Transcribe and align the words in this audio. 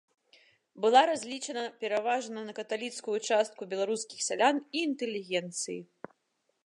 Была 0.85 1.01
разлічана 1.09 1.65
пераважна 1.83 2.39
на 2.47 2.53
каталіцкую 2.61 3.17
частку 3.29 3.61
беларускіх 3.75 4.19
сялян 4.29 4.55
і 4.79 4.85
інтэлігенцыі. 4.89 5.79